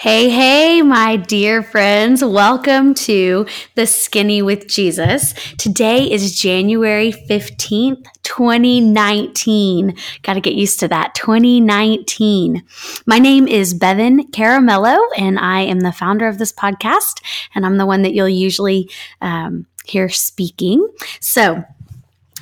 Hey, 0.00 0.30
hey, 0.30 0.80
my 0.80 1.16
dear 1.16 1.62
friends. 1.62 2.24
Welcome 2.24 2.94
to 2.94 3.44
the 3.74 3.86
Skinny 3.86 4.40
with 4.40 4.66
Jesus. 4.66 5.34
Today 5.58 6.10
is 6.10 6.40
January 6.40 7.12
15th, 7.12 8.06
2019. 8.22 9.94
Got 10.22 10.32
to 10.32 10.40
get 10.40 10.54
used 10.54 10.80
to 10.80 10.88
that. 10.88 11.14
2019. 11.16 12.62
My 13.04 13.18
name 13.18 13.46
is 13.46 13.74
Bevan 13.74 14.28
Caramello, 14.28 14.98
and 15.18 15.38
I 15.38 15.60
am 15.60 15.80
the 15.80 15.92
founder 15.92 16.26
of 16.26 16.38
this 16.38 16.50
podcast, 16.50 17.20
and 17.54 17.66
I'm 17.66 17.76
the 17.76 17.84
one 17.84 18.00
that 18.00 18.14
you'll 18.14 18.26
usually 18.26 18.88
um, 19.20 19.66
hear 19.84 20.08
speaking. 20.08 20.88
So, 21.20 21.62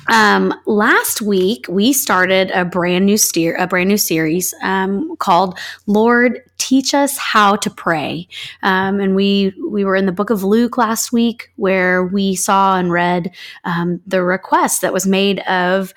um, 0.07 0.53
last 0.65 1.21
week 1.21 1.65
we 1.69 1.93
started 1.93 2.51
a 2.51 2.65
brand 2.65 3.05
new 3.05 3.17
steer, 3.17 3.55
a 3.57 3.67
brand 3.67 3.89
new 3.89 3.97
series 3.97 4.53
um, 4.63 5.15
called 5.17 5.57
"Lord, 5.87 6.41
Teach 6.57 6.93
Us 6.93 7.17
How 7.17 7.55
to 7.57 7.69
Pray," 7.69 8.27
um, 8.63 8.99
and 8.99 9.15
we 9.15 9.53
we 9.67 9.85
were 9.85 9.95
in 9.95 10.05
the 10.05 10.11
Book 10.11 10.29
of 10.29 10.43
Luke 10.43 10.77
last 10.77 11.11
week, 11.11 11.51
where 11.55 12.03
we 12.05 12.35
saw 12.35 12.77
and 12.77 12.91
read 12.91 13.31
um, 13.65 14.01
the 14.07 14.23
request 14.23 14.81
that 14.81 14.93
was 14.93 15.05
made 15.05 15.39
of 15.41 15.93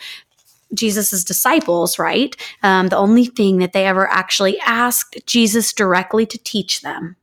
Jesus's 0.75 1.25
disciples. 1.25 1.99
Right, 1.99 2.37
um, 2.63 2.89
the 2.89 2.97
only 2.97 3.27
thing 3.27 3.59
that 3.59 3.73
they 3.73 3.87
ever 3.87 4.09
actually 4.09 4.59
asked 4.61 5.19
Jesus 5.27 5.73
directly 5.73 6.27
to 6.27 6.39
teach 6.39 6.83
them 6.83 7.17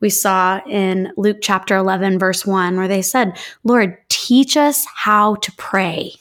we 0.00 0.10
saw 0.10 0.60
in 0.66 1.12
Luke 1.16 1.38
chapter 1.40 1.76
11, 1.76 2.18
verse 2.18 2.46
1, 2.46 2.76
where 2.76 2.88
they 2.88 3.02
said, 3.02 3.38
Lord, 3.64 3.96
teach 4.08 4.56
us 4.56 4.86
how 4.94 5.36
to 5.36 5.52
pray. 5.52 6.12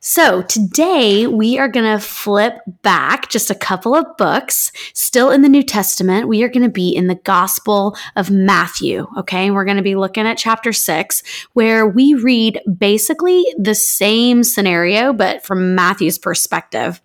So 0.00 0.42
today 0.42 1.26
we 1.26 1.58
are 1.58 1.68
going 1.68 1.84
to 1.84 2.04
flip 2.04 2.54
back 2.82 3.28
just 3.28 3.50
a 3.50 3.54
couple 3.54 3.94
of 3.94 4.06
books, 4.16 4.72
still 4.94 5.30
in 5.30 5.42
the 5.42 5.48
New 5.48 5.62
Testament. 5.62 6.28
We 6.28 6.42
are 6.42 6.48
going 6.48 6.62
to 6.62 6.70
be 6.70 6.88
in 6.88 7.06
the 7.06 7.16
Gospel 7.16 7.96
of 8.16 8.30
Matthew. 8.30 9.06
Okay. 9.18 9.50
We're 9.50 9.64
going 9.64 9.76
to 9.76 9.82
be 9.82 9.96
looking 9.96 10.26
at 10.26 10.38
chapter 10.38 10.72
six, 10.72 11.22
where 11.52 11.86
we 11.86 12.14
read 12.14 12.60
basically 12.78 13.44
the 13.58 13.74
same 13.74 14.42
scenario, 14.42 15.12
but 15.12 15.44
from 15.44 15.74
Matthew's 15.74 16.18
perspective. 16.18 17.02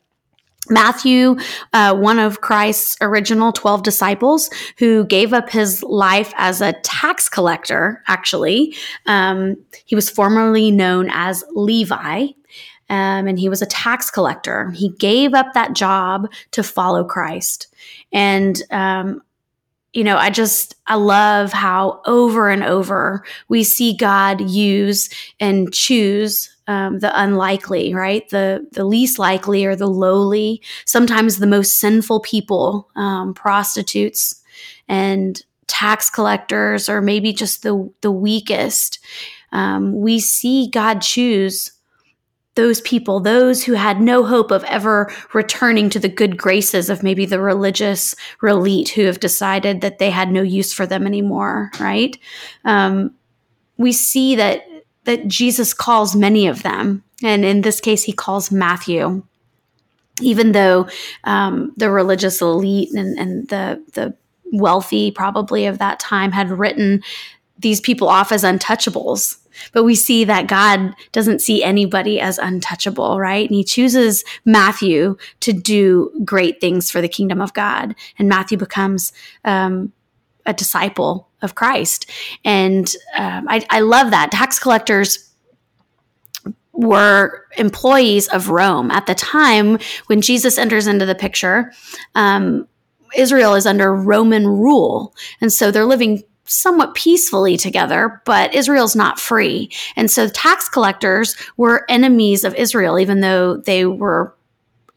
Matthew, 0.70 1.38
uh, 1.74 1.96
one 1.96 2.20
of 2.20 2.42
Christ's 2.42 2.98
original 3.02 3.52
12 3.52 3.84
disciples 3.84 4.50
who 4.78 5.06
gave 5.06 5.34
up 5.34 5.50
his 5.50 5.84
life 5.84 6.34
as 6.38 6.62
a 6.62 6.74
tax 6.84 7.30
collector, 7.30 8.02
actually. 8.08 8.76
Um, 9.06 9.58
he 9.86 9.96
was 9.96 10.10
formerly 10.10 10.72
known 10.72 11.10
as 11.12 11.44
Levi. 11.52 12.28
Um, 12.88 13.28
and 13.28 13.40
he 13.40 13.50
was 13.50 13.64
a 13.64 13.68
tax 13.68 14.12
collector. 14.12 14.70
He 14.72 14.90
gave 14.90 15.34
up 15.34 15.54
that 15.54 15.74
job 15.74 16.32
to 16.52 16.62
follow 16.62 17.04
Christ. 17.04 17.74
And 18.12 18.62
um, 18.70 19.24
you 19.96 20.04
know, 20.04 20.18
I 20.18 20.30
just, 20.30 20.76
I 20.88 20.96
love 20.96 21.54
how 21.54 22.02
over 22.06 22.50
and 22.50 22.64
over 22.64 23.24
we 23.48 23.64
see 23.64 23.96
God 23.96 24.42
use 24.42 25.10
and 25.40 25.74
choose 25.74 26.55
um, 26.68 27.00
the 27.00 27.12
unlikely, 27.22 27.94
right? 27.94 28.28
The 28.30 28.68
the 28.72 28.86
least 28.86 29.20
likely 29.20 29.66
or 29.66 29.76
the 29.76 29.88
lowly, 29.88 30.62
sometimes 30.86 31.38
the 31.38 31.48
most 31.48 31.80
sinful 31.80 32.22
people, 32.22 32.90
um, 32.96 33.34
prostitutes 33.34 34.42
and 34.88 35.42
tax 35.68 36.10
collectors, 36.10 36.90
or 36.90 37.02
maybe 37.02 37.34
just 37.34 37.64
the 37.64 37.92
the 38.02 38.12
weakest. 38.12 39.00
Um, 39.52 40.00
we 40.00 40.20
see 40.20 40.70
God 40.70 41.02
choose 41.02 41.72
those 42.56 42.82
people, 42.82 43.20
those 43.20 43.64
who 43.64 43.74
had 43.74 44.00
no 44.02 44.24
hope 44.26 44.50
of 44.50 44.64
ever 44.64 45.12
returning 45.34 45.90
to 45.90 46.00
the 46.00 46.10
good 46.10 46.38
graces 46.38 46.90
of 46.90 47.04
maybe 47.04 47.26
the 47.26 47.40
religious 47.40 48.16
elite 48.42 48.90
who 48.90 49.04
have 49.04 49.20
decided 49.20 49.82
that 49.82 50.00
they 50.00 50.10
had 50.10 50.32
no 50.32 50.42
use 50.42 50.74
for 50.74 50.86
them 50.86 51.06
anymore, 51.06 51.70
right? 51.80 52.18
Um, 52.64 53.14
we 53.78 53.92
see 53.92 54.36
that 54.38 54.64
that 55.06 55.28
Jesus 55.28 55.74
calls 55.74 56.16
many 56.16 56.48
of 56.48 56.64
them, 56.64 57.04
and 57.24 57.46
in 57.46 57.62
this 57.62 57.80
case, 57.80 58.04
he 58.04 58.14
calls 58.14 58.52
Matthew. 58.52 59.24
Even 60.22 60.54
though 60.54 60.88
um, 61.26 61.74
the 61.76 61.92
religious 61.92 62.42
elite 62.42 62.94
and, 62.94 63.18
and 63.20 63.50
the 63.50 63.84
the 63.94 64.16
wealthy, 64.52 65.12
probably 65.12 65.66
of 65.66 65.80
that 65.80 66.00
time, 66.00 66.32
had 66.32 66.50
written 66.52 67.04
these 67.60 67.82
people 67.82 68.08
off 68.08 68.32
as 68.32 68.44
untouchables, 68.44 69.38
but 69.72 69.84
we 69.84 69.96
see 69.96 70.24
that 70.26 70.48
God 70.48 70.94
doesn't 71.12 71.42
see 71.42 71.64
anybody 71.64 72.20
as 72.20 72.38
untouchable, 72.38 73.20
right? 73.20 73.48
And 73.48 73.56
he 73.56 73.64
chooses 73.64 74.24
Matthew 74.46 75.18
to 75.42 75.54
do 75.54 76.12
great 76.24 76.60
things 76.60 76.92
for 76.92 77.02
the 77.02 77.08
kingdom 77.08 77.42
of 77.42 77.54
God. 77.54 77.96
And 78.18 78.30
Matthew 78.30 78.58
becomes 78.58 79.14
um, 79.44 79.94
a 80.46 80.54
disciple 80.54 81.30
of 81.46 81.56
Christ. 81.56 82.12
And 82.44 82.94
um, 83.18 83.46
I, 83.48 83.66
I 83.70 83.80
love 83.80 84.12
that. 84.12 84.32
Tax 84.32 84.60
collectors 84.60 85.32
were 86.74 87.46
employees 87.58 88.28
of 88.28 88.50
Rome. 88.50 88.92
At 88.92 89.06
the 89.06 89.16
time 89.16 89.80
when 90.08 90.20
Jesus 90.20 90.58
enters 90.58 90.88
into 90.88 91.06
the 91.06 91.16
picture, 91.16 91.72
um, 92.16 92.68
Israel 93.16 93.56
is 93.56 93.66
under 93.66 93.96
Roman 93.96 94.46
rule. 94.46 95.16
And 95.40 95.54
so 95.54 95.72
they're 95.72 95.86
living 95.86 96.24
somewhat 96.44 96.94
peacefully 96.94 97.58
together, 97.58 98.22
but 98.26 98.54
Israel's 98.54 98.96
not 98.96 99.20
free. 99.20 99.72
And 99.96 100.12
so 100.12 100.28
tax 100.28 100.70
collectors 100.70 101.36
were 101.58 101.86
enemies 101.90 102.44
of 102.44 102.54
Israel, 102.56 103.00
even 103.00 103.22
though 103.22 103.58
they 103.58 103.86
were 103.86 104.36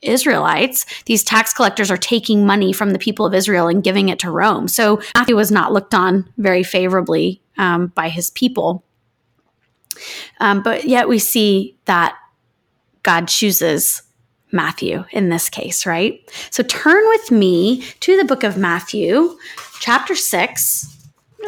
Israelites. 0.03 0.87
These 1.07 1.25
tax 1.25 1.53
collectors 1.53 1.91
are 1.91 1.97
taking 1.97 2.47
money 2.47 2.73
from 2.73 2.91
the 2.91 2.99
people 2.99 3.27
of 3.27 3.35
Israel 3.35 3.69
and 3.69 3.83
giving 3.83 4.09
it 4.09 4.19
to 4.21 4.31
Rome. 4.31 4.69
So 4.69 5.01
Matthew 5.15 5.37
was 5.37 5.51
not 5.51 5.73
looked 5.73 5.95
on 5.95 6.33
very 6.37 6.63
favorably 6.63 7.43
um, 7.57 7.89
by 7.89 8.09
his 8.09 8.31
people. 8.31 8.85
Um, 10.41 10.63
but 10.63 10.85
yet 10.85 11.09
we 11.09 11.19
see 11.19 11.77
that 11.87 12.17
God 13.03 13.27
chooses 13.27 14.03
Matthew 14.53 15.05
in 15.11 15.29
this 15.29 15.51
case, 15.51 15.85
right? 15.85 16.21
So 16.51 16.63
turn 16.63 17.03
with 17.09 17.31
me 17.31 17.83
to 18.01 18.17
the 18.17 18.25
book 18.25 18.45
of 18.45 18.57
Matthew, 18.57 19.37
chapter 19.81 20.15
6 20.15 20.95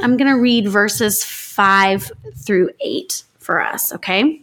I'm 0.02 0.16
going 0.16 0.30
to 0.30 0.40
read 0.40 0.68
verses 0.68 1.24
5 1.24 2.10
through 2.36 2.70
8 2.80 3.24
for 3.38 3.60
us, 3.60 3.92
okay? 3.94 4.42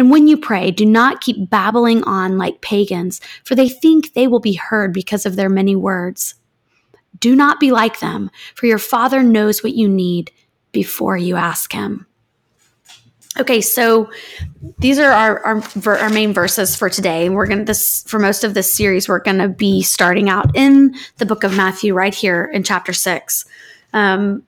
And 0.00 0.10
when 0.10 0.28
you 0.28 0.38
pray, 0.38 0.70
do 0.70 0.86
not 0.86 1.20
keep 1.20 1.50
babbling 1.50 2.02
on 2.04 2.38
like 2.38 2.62
pagans, 2.62 3.20
for 3.44 3.54
they 3.54 3.68
think 3.68 4.14
they 4.14 4.26
will 4.26 4.40
be 4.40 4.54
heard 4.54 4.94
because 4.94 5.26
of 5.26 5.36
their 5.36 5.50
many 5.50 5.76
words. 5.76 6.36
Do 7.18 7.36
not 7.36 7.60
be 7.60 7.70
like 7.70 8.00
them, 8.00 8.30
for 8.54 8.64
your 8.64 8.78
Father 8.78 9.22
knows 9.22 9.62
what 9.62 9.74
you 9.74 9.90
need 9.90 10.32
before 10.72 11.18
you 11.18 11.36
ask 11.36 11.70
Him. 11.70 12.06
Okay, 13.38 13.60
so 13.60 14.10
these 14.78 14.98
are 14.98 15.10
our, 15.10 15.44
our, 15.44 15.98
our 15.98 16.08
main 16.08 16.32
verses 16.32 16.74
for 16.74 16.88
today, 16.88 17.26
and 17.26 17.34
we're 17.34 17.46
going 17.46 17.58
to 17.58 17.64
this 17.66 18.02
for 18.04 18.18
most 18.18 18.42
of 18.42 18.54
this 18.54 18.72
series. 18.72 19.06
We're 19.06 19.20
going 19.20 19.36
to 19.36 19.48
be 19.48 19.82
starting 19.82 20.30
out 20.30 20.56
in 20.56 20.94
the 21.18 21.26
book 21.26 21.44
of 21.44 21.54
Matthew, 21.54 21.92
right 21.92 22.14
here 22.14 22.50
in 22.54 22.62
chapter 22.62 22.94
six. 22.94 23.44
Um, 23.92 24.44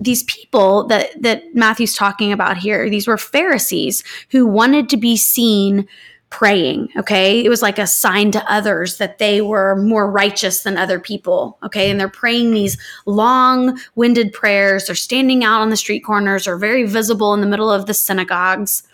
these 0.00 0.22
people 0.24 0.86
that 0.86 1.20
that 1.22 1.54
Matthew's 1.54 1.94
talking 1.94 2.32
about 2.32 2.56
here, 2.56 2.88
these 2.88 3.06
were 3.06 3.18
Pharisees 3.18 4.02
who 4.30 4.46
wanted 4.46 4.88
to 4.88 4.96
be 4.96 5.16
seen 5.16 5.86
praying. 6.30 6.88
Okay. 6.96 7.44
It 7.44 7.48
was 7.48 7.60
like 7.60 7.78
a 7.78 7.88
sign 7.88 8.30
to 8.30 8.52
others 8.52 8.98
that 8.98 9.18
they 9.18 9.40
were 9.40 9.74
more 9.76 10.08
righteous 10.08 10.62
than 10.62 10.78
other 10.78 11.00
people. 11.00 11.58
Okay. 11.64 11.90
And 11.90 11.98
they're 11.98 12.08
praying 12.08 12.52
these 12.52 12.78
long 13.04 13.78
winded 13.96 14.32
prayers. 14.32 14.86
They're 14.86 14.94
standing 14.94 15.44
out 15.44 15.60
on 15.60 15.70
the 15.70 15.76
street 15.76 16.00
corners 16.00 16.46
or 16.46 16.56
very 16.56 16.86
visible 16.86 17.34
in 17.34 17.40
the 17.40 17.48
middle 17.48 17.70
of 17.70 17.86
the 17.86 17.94
synagogues. 17.94 18.84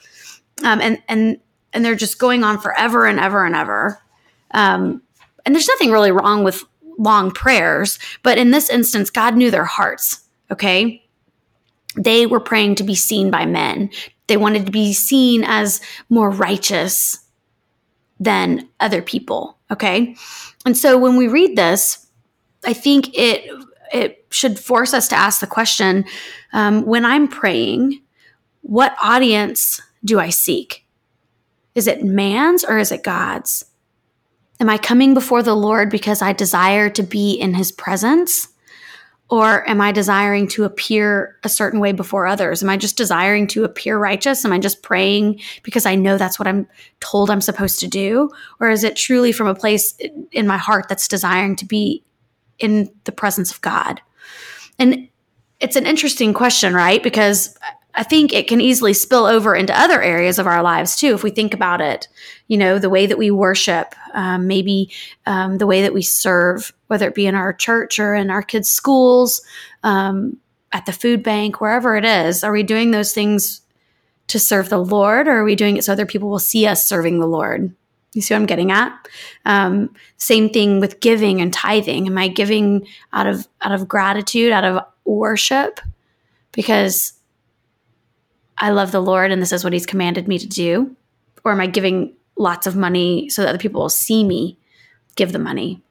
Um, 0.64 0.80
and, 0.80 1.02
and, 1.08 1.38
and 1.74 1.84
they're 1.84 1.94
just 1.94 2.18
going 2.18 2.42
on 2.42 2.58
forever 2.58 3.04
and 3.06 3.20
ever 3.20 3.44
and 3.44 3.54
ever. 3.54 4.00
Um, 4.52 5.02
and 5.44 5.54
there's 5.54 5.68
nothing 5.68 5.90
really 5.90 6.12
wrong 6.12 6.42
with 6.42 6.64
long 6.98 7.30
prayers, 7.30 7.98
but 8.22 8.38
in 8.38 8.50
this 8.50 8.70
instance, 8.70 9.10
God 9.10 9.36
knew 9.36 9.50
their 9.50 9.66
hearts. 9.66 10.25
Okay. 10.50 11.02
They 11.96 12.26
were 12.26 12.40
praying 12.40 12.76
to 12.76 12.84
be 12.84 12.94
seen 12.94 13.30
by 13.30 13.46
men. 13.46 13.90
They 14.26 14.36
wanted 14.36 14.66
to 14.66 14.72
be 14.72 14.92
seen 14.92 15.44
as 15.44 15.80
more 16.08 16.30
righteous 16.30 17.18
than 18.20 18.68
other 18.80 19.02
people. 19.02 19.58
Okay. 19.70 20.16
And 20.64 20.76
so 20.76 20.98
when 20.98 21.16
we 21.16 21.28
read 21.28 21.56
this, 21.56 22.06
I 22.64 22.72
think 22.72 23.16
it 23.16 23.50
it 23.92 24.26
should 24.30 24.58
force 24.58 24.92
us 24.92 25.08
to 25.08 25.16
ask 25.16 25.40
the 25.40 25.46
question 25.46 26.04
um, 26.52 26.84
when 26.84 27.04
I'm 27.04 27.28
praying, 27.28 28.02
what 28.62 28.96
audience 29.00 29.80
do 30.04 30.18
I 30.18 30.30
seek? 30.30 30.84
Is 31.76 31.86
it 31.86 32.02
man's 32.02 32.64
or 32.64 32.78
is 32.78 32.90
it 32.90 33.04
God's? 33.04 33.64
Am 34.58 34.68
I 34.68 34.78
coming 34.78 35.14
before 35.14 35.42
the 35.42 35.54
Lord 35.54 35.90
because 35.90 36.22
I 36.22 36.32
desire 36.32 36.90
to 36.90 37.02
be 37.02 37.34
in 37.34 37.54
his 37.54 37.70
presence? 37.70 38.48
Or 39.28 39.68
am 39.68 39.80
I 39.80 39.90
desiring 39.90 40.46
to 40.48 40.62
appear 40.62 41.36
a 41.42 41.48
certain 41.48 41.80
way 41.80 41.90
before 41.90 42.28
others? 42.28 42.62
Am 42.62 42.68
I 42.68 42.76
just 42.76 42.96
desiring 42.96 43.48
to 43.48 43.64
appear 43.64 43.98
righteous? 43.98 44.44
Am 44.44 44.52
I 44.52 44.58
just 44.58 44.82
praying 44.82 45.40
because 45.64 45.84
I 45.84 45.96
know 45.96 46.16
that's 46.16 46.38
what 46.38 46.46
I'm 46.46 46.68
told 47.00 47.28
I'm 47.28 47.40
supposed 47.40 47.80
to 47.80 47.88
do? 47.88 48.30
Or 48.60 48.70
is 48.70 48.84
it 48.84 48.94
truly 48.94 49.32
from 49.32 49.48
a 49.48 49.54
place 49.54 49.98
in 50.30 50.46
my 50.46 50.56
heart 50.56 50.86
that's 50.88 51.08
desiring 51.08 51.56
to 51.56 51.64
be 51.64 52.04
in 52.60 52.88
the 53.02 53.12
presence 53.12 53.50
of 53.50 53.60
God? 53.62 54.00
And 54.78 55.08
it's 55.58 55.76
an 55.76 55.86
interesting 55.86 56.32
question, 56.32 56.72
right? 56.72 57.02
Because 57.02 57.56
I 57.96 58.02
think 58.02 58.32
it 58.32 58.46
can 58.46 58.60
easily 58.60 58.92
spill 58.92 59.24
over 59.24 59.54
into 59.54 59.78
other 59.78 60.02
areas 60.02 60.38
of 60.38 60.46
our 60.46 60.62
lives 60.62 60.96
too. 60.96 61.14
If 61.14 61.22
we 61.22 61.30
think 61.30 61.54
about 61.54 61.80
it, 61.80 62.08
you 62.46 62.58
know, 62.58 62.78
the 62.78 62.90
way 62.90 63.06
that 63.06 63.16
we 63.16 63.30
worship, 63.30 63.94
um, 64.12 64.46
maybe 64.46 64.90
um, 65.24 65.56
the 65.58 65.66
way 65.66 65.82
that 65.82 65.94
we 65.94 66.02
serve, 66.02 66.72
whether 66.88 67.08
it 67.08 67.14
be 67.14 67.26
in 67.26 67.34
our 67.34 67.54
church 67.54 67.98
or 67.98 68.14
in 68.14 68.30
our 68.30 68.42
kids' 68.42 68.68
schools, 68.68 69.40
um, 69.82 70.36
at 70.72 70.84
the 70.84 70.92
food 70.92 71.22
bank, 71.22 71.60
wherever 71.60 71.96
it 71.96 72.04
is, 72.04 72.44
are 72.44 72.52
we 72.52 72.62
doing 72.62 72.90
those 72.90 73.14
things 73.14 73.62
to 74.26 74.38
serve 74.38 74.68
the 74.68 74.78
Lord 74.78 75.26
or 75.26 75.38
are 75.38 75.44
we 75.44 75.54
doing 75.54 75.76
it 75.76 75.84
so 75.84 75.92
other 75.92 76.04
people 76.04 76.28
will 76.28 76.38
see 76.38 76.66
us 76.66 76.86
serving 76.86 77.18
the 77.18 77.26
Lord? 77.26 77.74
You 78.12 78.20
see 78.20 78.34
what 78.34 78.40
I'm 78.40 78.46
getting 78.46 78.72
at? 78.72 79.08
Um, 79.44 79.94
same 80.16 80.50
thing 80.50 80.80
with 80.80 81.00
giving 81.00 81.40
and 81.40 81.52
tithing. 81.52 82.06
Am 82.06 82.18
I 82.18 82.28
giving 82.28 82.86
out 83.12 83.26
of 83.26 83.46
out 83.62 83.72
of 83.72 83.88
gratitude, 83.88 84.52
out 84.52 84.64
of 84.64 84.84
worship? 85.04 85.80
Because 86.52 87.12
I 88.58 88.70
love 88.70 88.92
the 88.92 89.00
Lord 89.00 89.30
and 89.30 89.40
this 89.40 89.52
is 89.52 89.64
what 89.64 89.72
He's 89.72 89.86
commanded 89.86 90.28
me 90.28 90.38
to 90.38 90.46
do? 90.46 90.96
Or 91.44 91.52
am 91.52 91.60
I 91.60 91.66
giving 91.66 92.14
lots 92.36 92.66
of 92.66 92.76
money 92.76 93.28
so 93.28 93.42
that 93.42 93.48
other 93.48 93.58
people 93.58 93.82
will 93.82 93.88
see 93.88 94.24
me 94.24 94.58
give 95.14 95.32
the 95.32 95.38
money? 95.38 95.82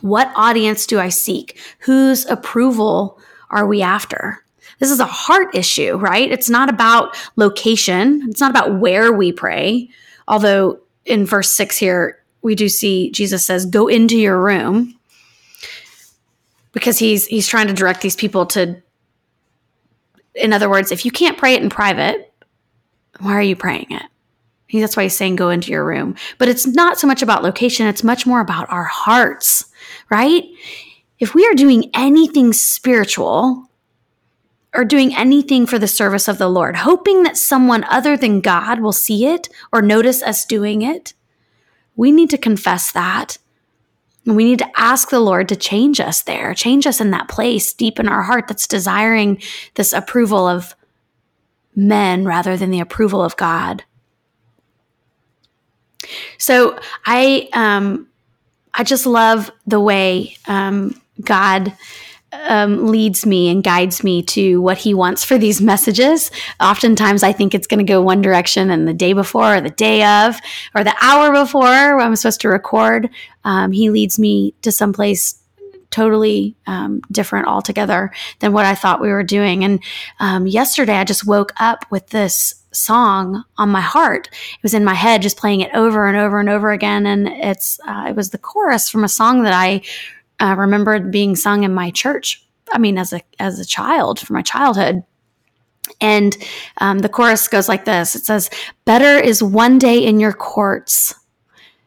What 0.00 0.32
audience 0.34 0.86
do 0.86 0.98
I 0.98 1.08
seek? 1.08 1.60
Whose 1.80 2.26
approval 2.26 3.20
are 3.50 3.66
we 3.66 3.82
after? 3.82 4.42
This 4.78 4.90
is 4.90 5.00
a 5.00 5.06
heart 5.06 5.54
issue, 5.54 5.96
right? 5.96 6.30
It's 6.30 6.50
not 6.50 6.68
about 6.68 7.16
location, 7.36 8.26
it's 8.28 8.40
not 8.40 8.50
about 8.50 8.80
where 8.80 9.12
we 9.12 9.32
pray. 9.32 9.88
Although 10.26 10.80
in 11.04 11.26
verse 11.26 11.50
6 11.50 11.76
here, 11.76 12.18
we 12.42 12.54
do 12.54 12.68
see 12.68 13.10
Jesus 13.12 13.46
says, 13.46 13.66
Go 13.66 13.86
into 13.86 14.16
your 14.16 14.40
room 14.40 14.98
because 16.72 16.98
he's 16.98 17.26
he's 17.26 17.46
trying 17.46 17.68
to 17.68 17.72
direct 17.72 18.00
these 18.00 18.16
people 18.16 18.46
to 18.46 18.82
in 20.42 20.52
other 20.52 20.68
words, 20.68 20.92
if 20.92 21.04
you 21.04 21.10
can't 21.10 21.38
pray 21.38 21.54
it 21.54 21.62
in 21.62 21.70
private, 21.70 22.34
why 23.20 23.32
are 23.34 23.42
you 23.42 23.56
praying 23.56 23.86
it? 23.90 24.02
That's 24.72 24.96
why 24.96 25.04
he's 25.04 25.16
saying 25.16 25.36
go 25.36 25.50
into 25.50 25.70
your 25.70 25.84
room. 25.84 26.16
But 26.38 26.48
it's 26.48 26.66
not 26.66 26.98
so 26.98 27.06
much 27.06 27.22
about 27.22 27.42
location, 27.42 27.86
it's 27.86 28.02
much 28.02 28.26
more 28.26 28.40
about 28.40 28.70
our 28.70 28.84
hearts, 28.84 29.66
right? 30.10 30.44
If 31.18 31.34
we 31.34 31.46
are 31.46 31.54
doing 31.54 31.90
anything 31.94 32.52
spiritual 32.52 33.70
or 34.74 34.84
doing 34.84 35.14
anything 35.14 35.66
for 35.66 35.78
the 35.78 35.86
service 35.86 36.26
of 36.26 36.38
the 36.38 36.48
Lord, 36.48 36.76
hoping 36.76 37.22
that 37.22 37.36
someone 37.36 37.84
other 37.84 38.16
than 38.16 38.40
God 38.40 38.80
will 38.80 38.92
see 38.92 39.26
it 39.26 39.48
or 39.72 39.82
notice 39.82 40.22
us 40.22 40.46
doing 40.46 40.82
it, 40.82 41.12
we 41.94 42.10
need 42.10 42.30
to 42.30 42.38
confess 42.38 42.90
that 42.92 43.36
we 44.24 44.44
need 44.44 44.60
to 44.60 44.70
ask 44.80 45.10
the 45.10 45.20
Lord 45.20 45.48
to 45.48 45.56
change 45.56 46.00
us 46.00 46.22
there, 46.22 46.54
change 46.54 46.86
us 46.86 47.00
in 47.00 47.10
that 47.10 47.28
place 47.28 47.72
deep 47.72 47.98
in 47.98 48.08
our 48.08 48.22
heart 48.22 48.46
that's 48.48 48.68
desiring 48.68 49.40
this 49.74 49.92
approval 49.92 50.46
of 50.46 50.74
men 51.74 52.24
rather 52.24 52.56
than 52.56 52.70
the 52.70 52.80
approval 52.80 53.22
of 53.22 53.36
God. 53.36 53.84
So 56.38 56.78
I 57.04 57.48
um, 57.52 58.08
I 58.74 58.84
just 58.84 59.06
love 59.06 59.50
the 59.66 59.80
way 59.80 60.36
um, 60.46 61.00
God 61.20 61.76
um, 62.32 62.86
leads 62.86 63.26
me 63.26 63.50
and 63.50 63.62
guides 63.62 64.02
me 64.02 64.22
to 64.22 64.60
what 64.60 64.78
he 64.78 64.94
wants 64.94 65.24
for 65.24 65.38
these 65.38 65.60
messages. 65.60 66.30
Oftentimes, 66.60 67.22
I 67.22 67.32
think 67.32 67.54
it's 67.54 67.66
going 67.66 67.84
to 67.84 67.90
go 67.90 68.00
one 68.00 68.22
direction, 68.22 68.70
and 68.70 68.88
the 68.88 68.94
day 68.94 69.12
before, 69.12 69.56
or 69.56 69.60
the 69.60 69.70
day 69.70 70.02
of, 70.04 70.36
or 70.74 70.84
the 70.84 70.94
hour 71.00 71.32
before, 71.32 72.00
I'm 72.00 72.16
supposed 72.16 72.40
to 72.42 72.48
record, 72.48 73.10
um, 73.44 73.72
he 73.72 73.90
leads 73.90 74.18
me 74.18 74.54
to 74.62 74.72
someplace 74.72 75.38
totally 75.90 76.56
um, 76.66 77.02
different 77.12 77.46
altogether 77.46 78.10
than 78.40 78.52
what 78.52 78.64
I 78.64 78.74
thought 78.74 79.00
we 79.00 79.10
were 79.10 79.22
doing. 79.22 79.62
And 79.62 79.82
um, 80.18 80.46
yesterday, 80.46 80.94
I 80.94 81.04
just 81.04 81.26
woke 81.26 81.52
up 81.60 81.84
with 81.90 82.08
this 82.08 82.54
song 82.72 83.44
on 83.58 83.68
my 83.68 83.82
heart. 83.82 84.28
It 84.32 84.62
was 84.62 84.74
in 84.74 84.84
my 84.84 84.94
head, 84.94 85.20
just 85.20 85.36
playing 85.36 85.60
it 85.60 85.74
over 85.74 86.06
and 86.06 86.16
over 86.16 86.40
and 86.40 86.48
over 86.48 86.70
again. 86.70 87.06
And 87.06 87.28
it's 87.28 87.78
uh, 87.86 88.06
it 88.08 88.16
was 88.16 88.30
the 88.30 88.38
chorus 88.38 88.88
from 88.88 89.04
a 89.04 89.08
song 89.08 89.42
that 89.42 89.52
I 89.52 89.82
uh, 90.42 90.56
remembered 90.56 91.12
being 91.12 91.36
sung 91.36 91.62
in 91.62 91.72
my 91.72 91.90
church. 91.90 92.44
I 92.72 92.78
mean, 92.78 92.98
as 92.98 93.12
a 93.12 93.22
as 93.38 93.58
a 93.58 93.64
child, 93.64 94.18
from 94.18 94.34
my 94.34 94.42
childhood. 94.42 95.04
And 96.00 96.36
um, 96.78 96.98
the 97.00 97.08
chorus 97.08 97.48
goes 97.48 97.68
like 97.68 97.84
this: 97.84 98.14
It 98.14 98.24
says, 98.24 98.50
"Better 98.84 99.22
is 99.22 99.42
one 99.42 99.78
day 99.78 100.04
in 100.04 100.20
your 100.20 100.32
courts." 100.32 101.14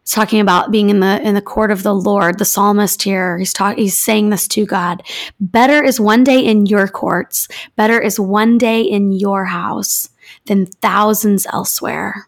It's 0.01 0.13
talking 0.13 0.39
about 0.39 0.71
being 0.71 0.89
in 0.89 0.99
the 0.99 1.21
in 1.21 1.33
the 1.33 1.41
court 1.41 1.71
of 1.71 1.83
the 1.83 1.93
Lord. 1.93 2.37
The 2.37 2.45
psalmist 2.45 3.01
here, 3.01 3.37
he's 3.37 3.53
talking, 3.53 3.83
he's 3.83 3.99
saying 3.99 4.29
this 4.29 4.47
to 4.49 4.65
God. 4.65 5.03
Better 5.39 5.83
is 5.83 5.99
one 5.99 6.23
day 6.23 6.39
in 6.39 6.65
your 6.65 6.87
courts. 6.87 7.47
Better 7.75 7.99
is 7.99 8.19
one 8.19 8.57
day 8.57 8.81
in 8.81 9.11
your 9.11 9.45
house 9.45 10.09
than 10.45 10.67
thousands 10.67 11.47
elsewhere 11.51 12.27